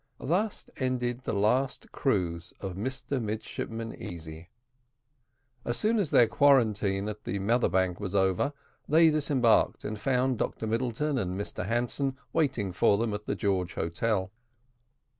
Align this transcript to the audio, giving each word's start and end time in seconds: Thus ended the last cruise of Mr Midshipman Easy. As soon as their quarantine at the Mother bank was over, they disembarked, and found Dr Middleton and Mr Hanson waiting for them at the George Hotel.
Thus 0.19 0.67
ended 0.77 1.25
the 1.25 1.33
last 1.33 1.91
cruise 1.91 2.53
of 2.59 2.73
Mr 2.73 3.21
Midshipman 3.21 3.93
Easy. 3.93 4.49
As 5.63 5.77
soon 5.77 5.99
as 5.99 6.09
their 6.09 6.25
quarantine 6.27 7.07
at 7.07 7.23
the 7.23 7.37
Mother 7.37 7.69
bank 7.69 7.99
was 7.99 8.15
over, 8.15 8.51
they 8.89 9.11
disembarked, 9.11 9.83
and 9.85 9.99
found 9.99 10.39
Dr 10.39 10.65
Middleton 10.65 11.19
and 11.19 11.39
Mr 11.39 11.67
Hanson 11.67 12.17
waiting 12.33 12.71
for 12.71 12.97
them 12.97 13.13
at 13.13 13.27
the 13.27 13.35
George 13.35 13.75
Hotel. 13.75 14.31